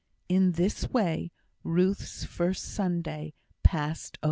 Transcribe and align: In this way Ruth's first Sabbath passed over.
In 0.27 0.53
this 0.53 0.89
way 0.89 1.31
Ruth's 1.63 2.23
first 2.23 2.63
Sabbath 2.73 3.33
passed 3.61 4.17
over. 4.17 4.19